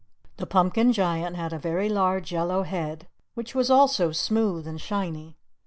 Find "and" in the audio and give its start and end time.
4.65-4.81